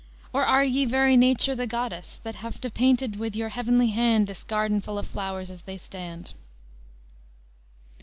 [0.33, 4.43] Or are ye very Nature, the goddéss, That have depainted with your heavenly hand This
[4.43, 6.33] garden full of flowrës as they stand?"